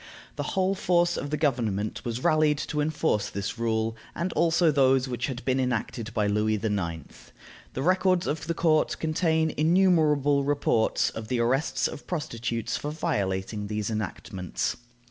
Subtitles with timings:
[0.35, 5.07] The whole force of the government was rallied to enforce this rule, and also those
[5.07, 7.07] which had been enacted by Louis IX.
[7.73, 13.67] The records of the court contain innumerable reports of the arrests of prostitutes for violating
[13.67, 14.75] these enactments.